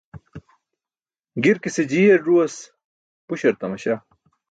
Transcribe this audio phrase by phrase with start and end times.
[1.43, 2.55] Girkise jiyar ẓuwas
[3.27, 3.95] buśar tamaśa.